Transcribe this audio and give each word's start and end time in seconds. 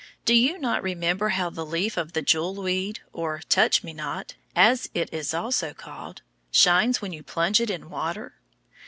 Do 0.25 0.33
you 0.33 0.57
not 0.57 0.81
remember 0.81 1.29
how 1.29 1.51
the 1.51 1.63
leaf 1.63 1.95
of 1.95 2.13
the 2.13 2.23
jewel 2.23 2.55
weed, 2.55 3.01
or 3.13 3.41
touch 3.49 3.83
me 3.83 3.93
not, 3.93 4.33
as 4.55 4.89
it 4.95 5.13
is 5.13 5.31
also 5.31 5.75
called, 5.75 6.23
shines 6.49 7.03
when 7.03 7.13
you 7.13 7.21
plunge 7.21 7.61
it 7.61 7.69
in 7.69 7.87
water? 7.87 8.33